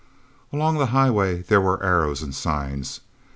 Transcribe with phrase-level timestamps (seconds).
[0.51, 3.01] Along the highway there were arrows and signs.